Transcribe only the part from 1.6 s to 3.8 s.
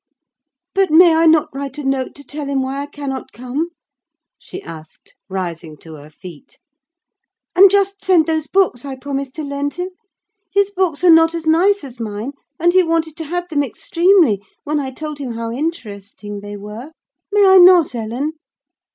a note to tell him why I cannot come?"